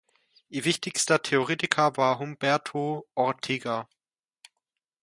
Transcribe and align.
Ihr 0.49 0.65
wichtigster 0.65 1.21
Theoretiker 1.21 1.95
war 1.95 2.17
Humberto 2.17 3.05
Ortega. 3.13 3.87